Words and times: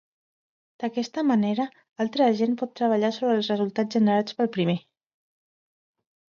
D'aquesta 0.83 1.23
manera, 1.31 1.67
altre 2.07 2.25
agent 2.29 2.57
pot 2.63 2.73
treballar 2.81 3.13
sobre 3.19 3.37
els 3.43 3.53
resultats 3.55 4.01
generats 4.01 4.41
pel 4.41 4.53
primer. 4.59 4.79